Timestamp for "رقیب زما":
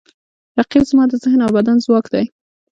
0.57-1.03